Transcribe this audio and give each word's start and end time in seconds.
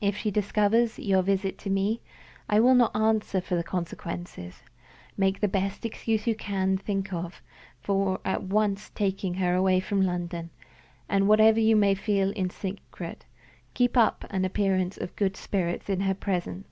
If 0.00 0.16
she 0.16 0.32
discovers 0.32 0.98
your 0.98 1.22
visit 1.22 1.56
to 1.58 1.70
me, 1.70 2.00
I 2.48 2.58
will 2.58 2.74
not 2.74 2.96
answer 2.96 3.40
for 3.40 3.54
the 3.54 3.62
consequences. 3.62 4.64
Make 5.16 5.38
the 5.38 5.46
best 5.46 5.86
excuse 5.86 6.26
you 6.26 6.34
can 6.34 6.76
think 6.76 7.12
of 7.12 7.40
for 7.80 8.18
at 8.24 8.42
once 8.42 8.90
taking 8.90 9.34
her 9.34 9.54
away 9.54 9.78
from 9.78 10.02
London, 10.02 10.50
and, 11.08 11.28
whatever 11.28 11.60
you 11.60 11.76
may 11.76 11.94
feel 11.94 12.32
in 12.32 12.50
secret, 12.50 13.24
keep 13.72 13.96
up 13.96 14.24
an 14.30 14.44
appearance 14.44 14.96
of 14.98 15.14
good 15.14 15.36
spirits 15.36 15.88
in 15.88 16.00
her 16.00 16.14
presence." 16.14 16.66